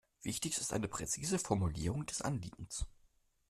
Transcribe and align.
Wichtig 0.23 0.57
ist 0.57 0.73
eine 0.73 0.87
präzise 0.87 1.37
Formulierung 1.37 2.07
des 2.07 2.23
Anliegens. 2.23 2.87